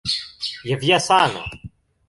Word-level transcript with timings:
Je 0.63 0.73
via 0.83 0.97
sano 0.99 1.43